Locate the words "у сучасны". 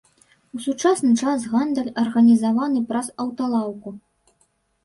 0.55-1.11